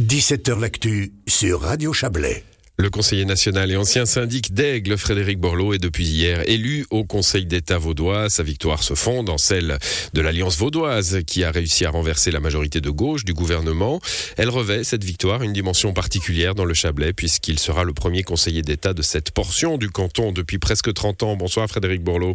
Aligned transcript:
17h 0.00 0.58
L'actu 0.58 1.12
sur 1.28 1.60
Radio 1.60 1.92
Chablais. 1.92 2.42
Le 2.78 2.90
conseiller 2.90 3.24
national 3.24 3.70
et 3.70 3.76
ancien 3.76 4.06
syndic 4.06 4.52
d'Aigle, 4.52 4.98
Frédéric 4.98 5.38
Borloo, 5.38 5.72
est 5.72 5.78
depuis 5.78 6.04
hier 6.04 6.42
élu 6.48 6.84
au 6.90 7.04
Conseil 7.04 7.46
d'État 7.46 7.78
vaudois. 7.78 8.28
Sa 8.28 8.42
victoire 8.42 8.82
se 8.82 8.94
fonde 8.94 9.30
en 9.30 9.38
celle 9.38 9.78
de 10.12 10.20
l'Alliance 10.20 10.58
vaudoise 10.58 11.20
qui 11.24 11.44
a 11.44 11.52
réussi 11.52 11.84
à 11.84 11.90
renverser 11.90 12.32
la 12.32 12.40
majorité 12.40 12.80
de 12.80 12.90
gauche 12.90 13.24
du 13.24 13.34
gouvernement. 13.34 14.00
Elle 14.36 14.50
revêt, 14.50 14.82
cette 14.82 15.04
victoire, 15.04 15.44
une 15.44 15.52
dimension 15.52 15.92
particulière 15.92 16.56
dans 16.56 16.64
le 16.64 16.74
Chablais 16.74 17.12
puisqu'il 17.12 17.60
sera 17.60 17.84
le 17.84 17.92
premier 17.92 18.24
conseiller 18.24 18.62
d'État 18.62 18.94
de 18.94 19.02
cette 19.02 19.30
portion 19.30 19.78
du 19.78 19.90
canton 19.90 20.32
depuis 20.32 20.58
presque 20.58 20.92
30 20.92 21.22
ans. 21.22 21.36
Bonsoir 21.36 21.68
Frédéric 21.68 22.02
Borloo. 22.02 22.34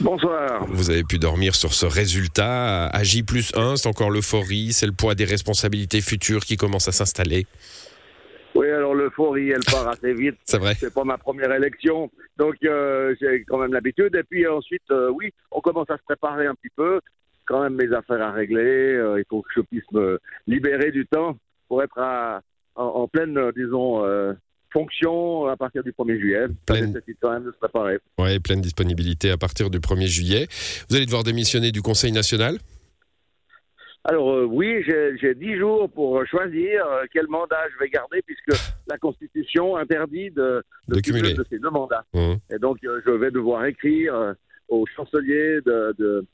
Bonsoir. 0.00 0.66
Vous 0.68 0.90
avez 0.90 1.04
pu 1.04 1.18
dormir 1.18 1.54
sur 1.54 1.72
ce 1.72 1.86
résultat. 1.86 2.86
À 2.86 3.02
J 3.02 3.22
plus 3.22 3.52
1, 3.56 3.76
c'est 3.76 3.88
encore 3.88 4.10
l'euphorie, 4.10 4.72
c'est 4.72 4.86
le 4.86 4.92
poids 4.92 5.14
des 5.14 5.24
responsabilités 5.24 6.00
futures 6.00 6.44
qui 6.44 6.56
commence 6.56 6.88
à 6.88 6.92
s'installer. 6.92 7.46
Oui, 8.54 8.70
alors 8.70 8.94
l'euphorie, 8.94 9.50
elle 9.50 9.64
part 9.64 9.88
assez 9.88 10.14
vite. 10.14 10.36
C'est 10.44 10.58
vrai. 10.58 10.74
C'est 10.74 10.92
pas 10.92 11.04
ma 11.04 11.18
première 11.18 11.52
élection, 11.52 12.10
donc 12.38 12.56
euh, 12.64 13.14
j'ai 13.20 13.44
quand 13.44 13.58
même 13.58 13.72
l'habitude. 13.72 14.14
Et 14.14 14.22
puis 14.22 14.46
ensuite, 14.46 14.90
euh, 14.90 15.10
oui, 15.10 15.32
on 15.50 15.60
commence 15.60 15.90
à 15.90 15.96
se 15.96 16.02
préparer 16.04 16.46
un 16.46 16.54
petit 16.54 16.72
peu. 16.74 17.00
Quand 17.46 17.62
même 17.62 17.74
mes 17.74 17.94
affaires 17.94 18.22
à 18.22 18.32
régler. 18.32 18.94
Euh, 18.94 19.18
il 19.18 19.24
faut 19.28 19.42
que 19.42 19.50
je 19.54 19.60
puisse 19.60 19.90
me 19.92 20.18
libérer 20.46 20.90
du 20.90 21.06
temps 21.06 21.36
pour 21.68 21.82
être 21.82 21.98
à, 21.98 22.40
en, 22.76 22.84
en 22.84 23.08
pleine, 23.08 23.38
disons, 23.54 24.02
fonction 24.76 25.46
à 25.46 25.56
partir 25.56 25.82
du 25.82 25.92
1er 25.92 26.18
juillet. 26.20 26.44
Pleine- 26.66 26.92
disponibilité 28.60 29.30
à 29.30 29.36
partir 29.38 29.70
du 29.70 29.78
1er 29.78 30.06
juillet. 30.06 30.46
Vous 30.88 30.96
allez 30.96 31.06
devoir 31.06 31.24
démissionner 31.24 31.72
du 31.72 31.80
Conseil 31.82 32.12
national? 32.12 32.58
Alors 34.04 34.30
euh, 34.32 34.44
oui, 34.44 34.84
j'ai 35.20 35.34
10 35.34 35.56
jours 35.58 35.90
pour 35.90 36.24
choisir 36.26 36.86
euh, 36.86 37.04
quel 37.12 37.26
mandat 37.26 37.56
je 37.72 37.78
vais 37.82 37.88
garder 37.90 38.20
puisque 38.22 38.52
la 38.86 38.98
Constitution 38.98 39.76
interdit 39.76 40.30
de, 40.30 40.62
De 40.88 41.00
cumuler. 41.00 41.34
de 41.34 41.44
ces 41.50 41.58
deux 41.58 41.70
mandats. 41.70 42.04
Hum. 42.12 42.36
Et 42.54 42.58
donc, 42.58 42.76
euh, 42.84 43.00
je 43.04 43.10
vais 43.10 43.30
devoir 43.30 43.64
écrire 43.64 44.14
euh, 44.14 44.32
au 44.68 44.84
chancelier 44.94 45.58
de, 45.66 45.94
de, 45.98 46.24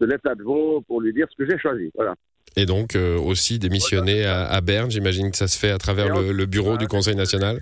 de 0.00 0.06
l'État 0.06 0.34
de 0.34 0.42
Vaud 0.42 0.82
pour 0.86 1.00
lui 1.00 1.12
dire 1.12 1.26
ce 1.30 1.36
que 1.42 1.50
j'ai 1.50 1.58
choisi. 1.58 1.90
Voilà. 1.96 2.14
Et 2.58 2.64
donc 2.64 2.96
aussi 2.96 3.58
démissionner 3.58 4.24
à, 4.24 4.46
à 4.46 4.60
Berne. 4.62 4.90
J'imagine 4.90 5.30
que 5.30 5.36
ça 5.36 5.46
se 5.48 5.58
fait 5.58 5.70
à 5.72 5.78
travers 5.78 6.08
le, 6.14 6.32
le 6.32 6.46
bureau 6.46 6.76
du 6.78 6.86
Conseil 6.86 7.14
national? 7.16 7.60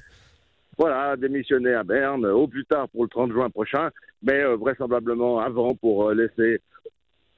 Voilà, 0.78 1.17
démissionner 1.17 1.75
à 1.75 1.84
Berne 1.84 2.27
au 2.27 2.48
plus 2.48 2.64
tard 2.64 2.89
pour 2.89 3.05
le 3.05 3.08
30 3.08 3.33
juin 3.33 3.50
prochain, 3.50 3.91
mais 4.22 4.42
euh, 4.42 4.56
vraisemblablement 4.56 5.41
avant 5.41 5.75
pour 5.75 6.08
euh, 6.08 6.14
laisser 6.14 6.61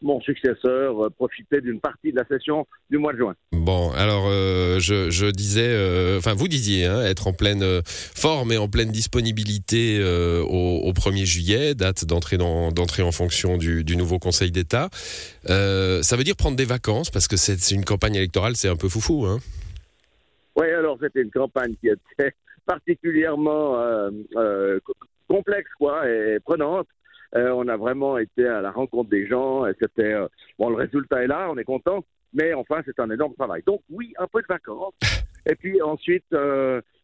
mon 0.02 0.20
successeur 0.20 1.06
euh, 1.06 1.10
profiter 1.10 1.60
d'une 1.60 1.80
partie 1.80 2.12
de 2.12 2.16
la 2.16 2.26
session 2.26 2.66
du 2.90 2.98
mois 2.98 3.12
de 3.12 3.18
juin. 3.18 3.34
Bon, 3.52 3.90
alors 3.92 4.30
je, 4.30 5.10
je 5.10 5.26
disais, 5.26 5.74
enfin 6.16 6.34
vous 6.34 6.48
disiez, 6.48 6.86
hein, 6.86 7.02
être 7.02 7.26
en 7.26 7.32
pleine 7.32 7.64
forme 7.84 8.52
et 8.52 8.58
en 8.58 8.68
pleine 8.68 8.90
disponibilité 8.90 10.00
au, 10.02 10.80
au 10.84 10.92
1er 10.92 11.24
juillet, 11.24 11.74
date 11.74 12.04
d'entrée 12.04 12.38
en 12.38 13.12
fonction 13.12 13.58
du, 13.58 13.84
du 13.84 13.96
nouveau 13.96 14.18
Conseil 14.18 14.50
d'État. 14.50 14.88
Ça 15.46 16.16
veut 16.16 16.24
dire 16.24 16.36
prendre 16.36 16.56
des 16.56 16.64
vacances 16.64 17.10
parce 17.10 17.26
que 17.26 17.36
c'est 17.36 17.58
c'est 17.58 17.74
une 17.74 17.84
campagne 17.84 18.14
électorale, 18.14 18.54
c'est 18.54 18.68
un 18.68 18.76
peu 18.76 18.88
foufou. 18.88 19.26
Hein. 19.26 19.38
Oui, 20.56 20.70
alors 20.70 20.98
c'était 21.00 21.22
une 21.22 21.30
campagne 21.30 21.74
qui 21.80 21.88
était 21.88 22.32
particulièrement 22.66 23.78
euh, 23.78 24.10
euh, 24.36 24.80
co- 24.84 24.94
complexe 25.28 25.70
quoi, 25.78 26.08
et 26.08 26.38
prenante. 26.40 26.88
Euh, 27.34 27.50
on 27.50 27.66
a 27.68 27.76
vraiment 27.76 28.18
été 28.18 28.46
à 28.46 28.60
la 28.60 28.70
rencontre 28.70 29.10
des 29.10 29.26
gens 29.26 29.64
c'était 29.80 30.14
bon 30.58 30.70
le 30.70 30.76
résultat 30.76 31.24
est 31.24 31.26
là, 31.26 31.48
on 31.50 31.56
est 31.56 31.64
content, 31.64 32.04
mais 32.32 32.54
enfin 32.54 32.82
c'est 32.84 32.98
un 33.00 33.10
énorme 33.10 33.34
travail. 33.34 33.62
Donc 33.66 33.80
oui, 33.90 34.12
un 34.18 34.26
peu 34.26 34.42
de 34.42 34.46
vacances 34.46 34.94
et 35.44 35.54
puis 35.54 35.82
ensuite 35.82 36.34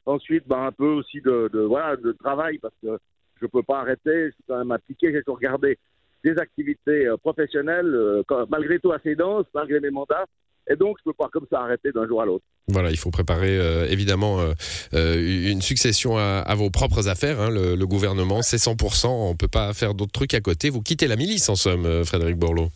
ensuite 0.06 0.46
ben, 0.46 0.66
un 0.66 0.72
peu 0.72 0.86
aussi 0.86 1.20
de, 1.20 1.50
voilà 1.66 1.96
de 1.96 2.12
travail 2.12 2.58
parce 2.58 2.74
que 2.82 2.98
je 3.40 3.46
peux 3.46 3.62
pas 3.64 3.80
arrêter, 3.80 4.30
je 4.30 4.34
quand 4.46 4.58
même 4.58 4.70
appliqué, 4.70 5.12
j'ai 5.12 5.22
tout 5.24 5.34
regardé 5.34 5.78
des 6.24 6.38
activités 6.38 7.12
professionnelles 7.20 8.22
malgré 8.48 8.78
tout 8.78 8.92
assez 8.92 9.16
denses, 9.16 9.46
malgré 9.52 9.80
mes 9.80 9.90
mandats 9.90 10.26
et 10.70 10.76
donc 10.76 10.96
je 10.98 11.04
peux 11.04 11.12
pas 11.12 11.28
comme 11.32 11.46
ça 11.50 11.60
arrêter 11.60 11.90
d'un 11.92 12.06
jour 12.06 12.22
à 12.22 12.26
l'autre. 12.26 12.44
Voilà, 12.68 12.90
il 12.90 12.96
faut 12.96 13.10
préparer 13.10 13.58
euh, 13.58 13.86
évidemment 13.88 14.40
euh, 14.40 14.52
euh, 14.94 15.50
une 15.50 15.62
succession 15.62 16.16
à, 16.16 16.38
à 16.46 16.54
vos 16.54 16.70
propres 16.70 17.08
affaires. 17.08 17.40
hein. 17.40 17.50
Le, 17.50 17.74
le 17.74 17.86
gouvernement, 17.86 18.42
c'est 18.42 18.56
100%, 18.56 19.08
on 19.08 19.34
peut 19.34 19.48
pas 19.48 19.72
faire 19.72 19.94
d'autres 19.94 20.12
trucs 20.12 20.34
à 20.34 20.40
côté. 20.40 20.70
Vous 20.70 20.82
quittez 20.82 21.08
la 21.08 21.16
milice 21.16 21.48
en 21.48 21.56
somme, 21.56 22.04
Frédéric 22.04 22.36
Borloo. 22.36 22.68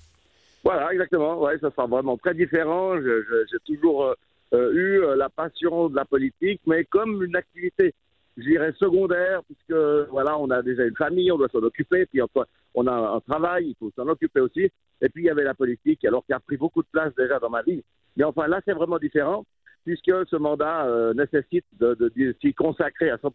Voilà, 0.64 0.92
exactement. 0.92 1.40
Ouais, 1.40 1.56
ça 1.60 1.70
sera 1.70 1.86
vraiment 1.86 2.16
très 2.16 2.34
différent. 2.34 2.96
J'ai 3.00 3.58
toujours 3.64 4.14
eu 4.52 5.00
la 5.16 5.28
passion 5.28 5.88
de 5.88 5.94
la 5.94 6.04
politique, 6.04 6.60
mais 6.66 6.84
comme 6.84 7.22
une 7.22 7.36
activité, 7.36 7.94
je 8.36 8.42
dirais 8.42 8.72
secondaire, 8.78 9.40
puisque 9.44 9.78
voilà, 10.10 10.36
on 10.38 10.50
a 10.50 10.62
déjà 10.62 10.84
une 10.84 10.96
famille, 10.96 11.30
on 11.30 11.38
doit 11.38 11.48
s'en 11.52 11.62
occuper, 11.62 12.06
puis 12.06 12.20
enfin, 12.20 12.44
on 12.76 12.86
a 12.86 12.92
un 12.92 13.20
travail, 13.20 13.68
il 13.70 13.74
faut 13.78 13.90
s'en 13.96 14.06
occuper 14.08 14.40
aussi. 14.40 14.70
Et 15.02 15.08
puis 15.08 15.24
il 15.24 15.26
y 15.26 15.30
avait 15.30 15.44
la 15.44 15.54
politique, 15.54 16.04
alors 16.04 16.24
qui 16.24 16.32
a 16.32 16.40
pris 16.40 16.56
beaucoup 16.56 16.82
de 16.82 16.88
place 16.92 17.12
déjà 17.18 17.38
dans 17.38 17.50
ma 17.50 17.62
vie. 17.62 17.82
Mais 18.16 18.24
enfin 18.24 18.46
là, 18.46 18.60
c'est 18.64 18.72
vraiment 18.72 18.98
différent, 18.98 19.44
puisque 19.84 20.12
ce 20.30 20.36
mandat 20.36 20.86
euh, 20.86 21.14
nécessite 21.14 21.64
de, 21.78 22.12
s'y 22.40 22.54
consacrer 22.54 23.10
à 23.10 23.16
100%. 23.16 23.32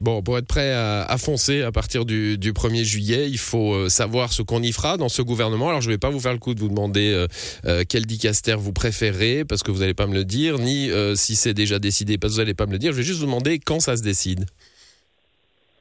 Bon, 0.00 0.22
pour 0.22 0.38
être 0.38 0.46
prêt 0.46 0.72
à, 0.72 1.16
foncer 1.18 1.62
à 1.62 1.72
partir 1.72 2.06
du, 2.06 2.38
du 2.38 2.52
1er 2.52 2.84
juillet, 2.84 3.28
il 3.28 3.38
faut 3.38 3.74
euh, 3.74 3.88
savoir 3.90 4.32
ce 4.32 4.42
qu'on 4.42 4.62
y 4.62 4.72
fera 4.72 4.96
dans 4.96 5.10
ce 5.10 5.20
gouvernement. 5.20 5.68
Alors, 5.68 5.82
je 5.82 5.88
ne 5.88 5.94
vais 5.94 5.98
pas 5.98 6.08
vous 6.08 6.20
faire 6.20 6.32
le 6.32 6.38
coup 6.38 6.54
de 6.54 6.60
vous 6.60 6.70
demander 6.70 7.26
euh, 7.66 7.84
quel 7.86 8.06
dicaster 8.06 8.54
vous 8.56 8.72
préférez, 8.72 9.44
parce 9.44 9.62
que 9.62 9.70
vous 9.70 9.80
n'allez 9.80 9.94
pas 9.94 10.06
me 10.06 10.14
le 10.14 10.24
dire, 10.24 10.58
ni 10.58 10.90
si 11.16 11.36
c'est 11.36 11.54
déjà 11.54 11.78
décidé, 11.78 12.16
parce 12.16 12.32
que 12.32 12.36
vous 12.36 12.42
n'allez 12.42 12.54
pas 12.54 12.66
me 12.66 12.72
le 12.72 12.78
dire. 12.78 12.92
Je 12.92 12.96
vais 12.96 13.02
juste 13.02 13.20
vous 13.20 13.26
demander 13.26 13.58
quand 13.58 13.80
ça 13.80 13.96
se 13.96 14.02
décide. 14.02 14.46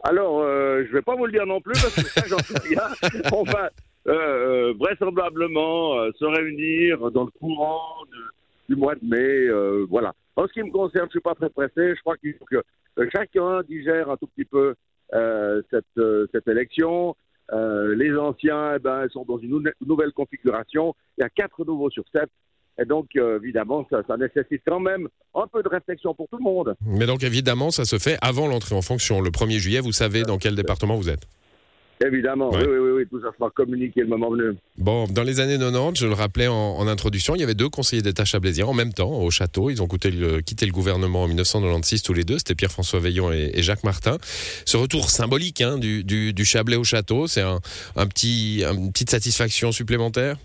Alors, 0.04 0.40
euh, 0.42 0.84
je 0.88 0.94
vais 0.94 1.02
pas 1.02 1.16
vous 1.16 1.26
le 1.26 1.32
dire 1.32 1.46
non 1.46 1.60
plus 1.62 1.74
parce 1.74 1.96
que 1.96 2.02
ça, 2.04 2.22
j'en 2.28 2.38
suis 2.40 2.70
bien. 2.70 2.84
On 3.34 3.44
va 3.44 3.70
euh, 4.08 4.12
euh, 4.70 4.74
vraisemblablement 4.80 6.00
euh, 6.00 6.12
se 6.18 6.26
réunir 6.26 7.12
dans 7.12 7.26
le 7.26 7.32
courant 7.32 7.82
de- 8.12 8.74
du 8.74 8.76
mois 8.80 8.96
de 8.96 9.06
mai. 9.06 9.48
euh, 9.50 9.86
voilà. 9.90 10.14
En 10.36 10.48
ce 10.48 10.54
qui 10.54 10.64
me 10.64 10.72
concerne, 10.72 11.06
je 11.08 11.12
suis 11.12 11.20
pas 11.20 11.36
très 11.36 11.50
pressé. 11.50 11.96
Je 11.96 12.02
crois 12.02 12.16
qu'il 12.18 12.34
faut 12.36 12.46
que 12.46 12.58
euh, 12.98 13.08
chacun 13.14 13.62
digère 13.64 14.10
un 14.10 14.18
tout 14.18 14.28
petit 14.28 14.46
peu 14.46 14.74
euh, 15.14 15.62
cette, 15.70 15.86
euh, 15.98 16.28
cette 16.32 16.48
élection. 16.48 17.16
Euh, 17.52 17.96
les 17.96 18.16
anciens, 18.16 18.76
eh 18.76 18.80
ben, 18.80 19.08
sont 19.10 19.26
dans 19.26 19.40
une 19.40 19.50
nou- 19.50 19.64
nouvelle 19.86 20.12
configuration. 20.14 20.96
Il 21.18 21.22
y 21.22 21.24
a 21.26 21.30
quatre 21.30 21.66
nouveaux 21.66 21.90
sur 21.90 22.04
sept. 22.14 22.30
Et 22.82 22.86
donc, 22.86 23.08
euh, 23.18 23.40
évidemment, 23.44 23.86
ça, 23.90 24.02
ça 24.08 24.16
nécessite 24.18 24.62
quand 24.66 24.80
même 24.80 25.08
un 25.36 25.46
peu 25.52 25.62
de 25.62 25.68
réflexion 25.70 26.14
pour 26.14 26.28
tout 26.30 26.38
le 26.38 26.44
monde. 26.44 26.76
Mais 26.86 27.06
donc, 27.06 27.24
évidemment, 27.24 27.72
ça 27.72 27.84
se 27.86 27.98
fait 28.00 28.18
avant 28.22 28.48
l'entrée 28.48 28.76
en 28.76 28.82
fonction. 28.82 29.20
Le 29.22 29.30
1er 29.32 29.58
juillet, 29.58 29.80
vous 29.82 29.92
savez 29.92 30.24
dans 30.24 30.38
quel 30.38 30.56
département 30.56 30.96
vous 30.96 31.10
êtes. 31.10 31.24
Évidemment, 32.06 32.50
Ouais. 32.52 32.66
oui, 32.66 32.78
oui, 32.80 32.92
oui, 33.00 33.04
tout 33.10 33.20
ça 33.20 33.28
sera 33.38 33.50
communiqué 33.50 34.00
le 34.00 34.08
moment 34.08 34.32
venu. 34.32 34.56
Bon, 34.78 35.06
dans 35.08 35.24
les 35.24 35.42
années 35.42 35.58
90, 35.60 36.00
je 36.00 36.08
le 36.08 36.14
rappelais 36.14 36.48
en, 36.48 36.54
en 36.56 36.88
introduction, 36.88 37.36
il 37.36 37.42
y 37.42 37.44
avait 37.44 37.56
deux 37.56 37.68
conseillers 37.68 38.02
d'État 38.02 38.24
chablaisiens 38.24 38.68
en 38.68 38.74
même 38.74 38.94
temps 38.94 39.12
au 39.22 39.30
château. 39.32 39.70
Ils 39.70 39.82
ont 39.84 39.88
quitté 39.88 40.10
le, 40.12 40.40
quitté 40.40 40.66
le 40.66 40.72
gouvernement 40.72 41.24
en 41.24 41.28
1996 41.28 42.02
tous 42.02 42.14
les 42.14 42.24
deux. 42.24 42.38
C'était 42.38 42.56
Pierre-François 42.56 43.02
Veillon 43.02 43.34
et, 43.34 43.52
et 43.54 43.62
Jacques 43.62 43.84
Martin. 43.84 44.18
Ce 44.66 44.78
retour 44.78 45.10
symbolique 45.10 45.60
hein, 45.60 45.78
du, 45.78 46.06
du, 46.06 46.32
du 46.32 46.46
Chablais 46.46 46.78
au 46.78 46.86
château, 46.86 47.28
c'est 47.28 47.42
un, 47.42 47.60
un 47.98 48.08
petit, 48.08 48.64
une 48.64 48.94
petite 48.94 49.10
satisfaction 49.10 49.74
supplémentaire? 49.74 50.38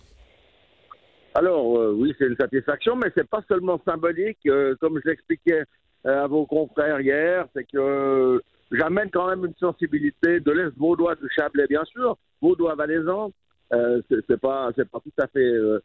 Alors, 1.34 1.78
euh, 1.78 1.92
oui, 1.92 2.14
c'est 2.18 2.26
une 2.26 2.36
satisfaction, 2.36 2.94
mais 2.96 3.10
c'est 3.16 3.28
pas 3.28 3.42
seulement 3.48 3.80
symbolique. 3.84 4.38
euh, 4.46 4.76
comme 4.80 5.00
je 5.02 5.08
l'expliquais 5.08 5.64
euh, 6.06 6.24
à 6.24 6.26
vos 6.28 6.46
confrères 6.46 7.00
hier, 7.00 7.46
c'est 7.54 7.64
que 7.64 7.76
euh, 7.76 8.38
j'amène 8.70 9.10
quand 9.10 9.28
même 9.28 9.44
une 9.44 9.54
sensibilité 9.58 10.38
de 10.38 10.52
l'Est 10.52 10.76
vaudois 10.76 11.16
du 11.16 11.28
Chablais, 11.34 11.66
bien 11.68 11.84
sûr, 11.86 12.16
vaudois 12.40 12.76
valaisan. 12.76 13.32
Euh, 13.72 14.00
c'est 14.08 14.40
pas, 14.40 14.70
c'est 14.76 14.88
pas 14.88 15.00
tout 15.00 15.10
à 15.18 15.26
fait 15.26 15.40
euh, 15.40 15.80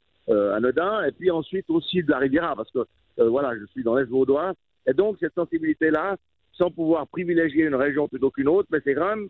anodin. 0.53 1.03
Et 1.05 1.11
puis 1.11 1.31
ensuite 1.31 1.69
aussi 1.69 2.03
de 2.03 2.11
la 2.11 2.19
Riviera, 2.19 2.55
parce 2.55 2.71
que 2.71 2.85
voilà, 3.17 3.57
je 3.57 3.65
suis 3.71 3.83
dans 3.83 3.95
l'Est 3.95 4.09
vaudois. 4.09 4.53
Et 4.85 4.93
donc, 4.93 5.17
cette 5.19 5.33
sensibilité-là, 5.33 6.15
sans 6.53 6.69
pouvoir 6.69 7.07
privilégier 7.07 7.65
une 7.65 7.75
région 7.75 8.07
plutôt 8.07 8.29
qu'une 8.29 8.47
autre, 8.47 8.67
mais 8.71 8.79
c'est 8.83 8.93
quand 8.93 9.15
même, 9.15 9.29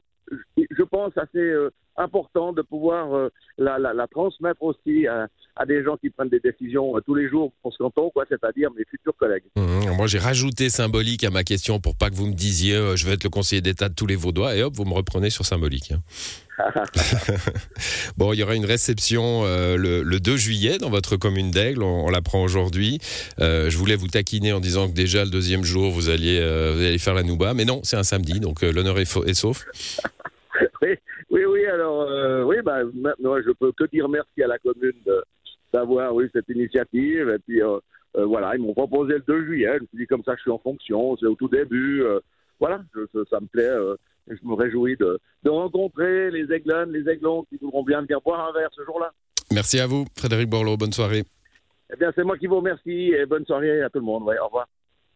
je 0.57 0.83
pense, 0.83 1.11
assez 1.17 1.37
euh, 1.39 1.69
important 1.97 2.53
de 2.53 2.61
pouvoir 2.61 3.13
euh, 3.15 3.29
la, 3.57 3.77
la, 3.79 3.93
la 3.93 4.07
transmettre 4.07 4.61
aussi 4.63 5.07
à, 5.07 5.27
à 5.55 5.65
des 5.65 5.83
gens 5.83 5.97
qui 5.97 6.09
prennent 6.09 6.29
des 6.29 6.39
décisions 6.39 6.95
euh, 6.95 7.01
tous 7.01 7.15
les 7.15 7.27
jours 7.29 7.51
pour 7.61 7.73
ce 7.73 7.77
canton, 7.79 8.09
quoi, 8.11 8.25
c'est-à-dire 8.29 8.69
mes 8.77 8.85
futurs 8.89 9.15
collègues. 9.17 9.43
Mmh, 9.55 9.91
moi, 9.97 10.07
j'ai 10.07 10.19
rajouté 10.19 10.69
symbolique 10.69 11.23
à 11.23 11.29
ma 11.29 11.43
question 11.43 11.79
pour 11.79 11.95
pas 11.95 12.09
que 12.09 12.15
vous 12.15 12.27
me 12.27 12.33
disiez 12.33 12.75
euh, 12.75 12.95
je 12.95 13.05
vais 13.05 13.13
être 13.13 13.23
le 13.23 13.29
conseiller 13.29 13.61
d'État 13.61 13.89
de 13.89 13.95
tous 13.95 14.07
les 14.07 14.15
Vaudois 14.15 14.55
et 14.55 14.63
hop, 14.63 14.73
vous 14.75 14.85
me 14.85 14.93
reprenez 14.93 15.29
sur 15.29 15.45
symbolique. 15.45 15.91
hein. 15.91 15.99
bon, 18.17 18.33
il 18.33 18.39
y 18.39 18.43
aura 18.43 18.55
une 18.55 18.65
réception 18.65 19.43
euh, 19.45 19.77
le, 19.77 20.03
le 20.03 20.19
2 20.19 20.35
juillet 20.37 20.77
dans 20.77 20.89
votre 20.89 21.15
commune 21.15 21.51
d'Aigle. 21.51 21.83
On, 21.83 22.05
on 22.07 22.09
l'apprend 22.09 22.43
aujourd'hui. 22.43 22.99
Euh, 23.39 23.69
je 23.69 23.77
voulais 23.77 23.95
vous 23.95 24.07
taquiner 24.09 24.51
en 24.53 24.59
disant 24.59 24.87
que 24.89 24.93
déjà 24.93 25.23
le 25.23 25.31
deuxième 25.31 25.63
jour 25.63 25.91
vous 25.91 26.09
alliez, 26.09 26.39
vous 26.39 26.81
allez 26.81 26.97
faire 26.97 27.13
la 27.13 27.23
nouba, 27.23 27.53
mais 27.53 27.65
non, 27.65 27.81
c'est 27.83 27.95
un 27.97 28.03
samedi, 28.03 28.39
donc 28.39 28.61
l'honneur 28.61 28.99
est 28.99 29.33
sauf. 29.33 29.65
Alors, 31.69 32.01
euh, 32.01 32.43
oui, 32.43 32.57
bah, 32.63 32.83
maintenant, 32.93 33.35
je 33.41 33.51
peux 33.51 33.71
que 33.71 33.85
dire 33.85 34.09
merci 34.09 34.43
à 34.43 34.47
la 34.47 34.57
commune 34.59 35.01
d'avoir 35.73 36.19
eu 36.19 36.29
cette 36.33 36.49
initiative. 36.49 37.29
Et 37.29 37.39
puis, 37.39 37.61
euh, 37.61 37.79
voilà, 38.15 38.55
ils 38.55 38.61
m'ont 38.61 38.73
proposé 38.73 39.13
le 39.13 39.23
2 39.27 39.45
juillet. 39.45 39.75
Je 39.77 39.81
me 39.81 39.87
suis 39.87 39.97
dit 39.99 40.07
comme 40.07 40.23
ça, 40.23 40.35
je 40.35 40.41
suis 40.41 40.51
en 40.51 40.59
fonction, 40.59 41.15
c'est 41.17 41.27
au 41.27 41.35
tout 41.35 41.49
début. 41.49 42.03
voilà, 42.59 42.81
ça 43.29 43.39
me 43.39 43.47
plaît. 43.47 43.71
je 44.27 44.47
me 44.47 44.53
réjouis 44.53 44.97
de, 44.97 45.19
de 45.43 45.49
rencontrer 45.49 46.31
les 46.31 46.51
Aiglons, 46.51 46.87
les 46.89 47.07
Aiglons 47.09 47.43
qui 47.49 47.57
voudront 47.57 47.83
bien 47.83 48.01
venir 48.01 48.19
boire 48.21 48.47
un 48.47 48.53
verre 48.53 48.69
ce 48.75 48.83
jour-là. 48.83 49.11
Merci 49.51 49.79
à 49.79 49.87
vous, 49.87 50.05
Frédéric 50.15 50.49
Borloo. 50.49 50.77
Bonne 50.77 50.93
soirée. 50.93 51.23
Eh 51.91 51.97
bien, 51.97 52.11
c'est 52.15 52.23
moi 52.23 52.37
qui 52.37 52.47
vous 52.47 52.57
remercie 52.57 53.13
et 53.13 53.25
bonne 53.25 53.45
soirée 53.45 53.81
à 53.81 53.89
tout 53.89 53.99
le 53.99 54.05
monde. 54.05 54.23
au 54.23 54.45
revoir. 54.45 54.67